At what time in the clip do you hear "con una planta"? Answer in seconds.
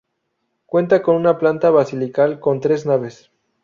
1.03-1.69